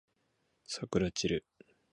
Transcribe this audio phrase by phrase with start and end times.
[0.65, 1.45] さくらちる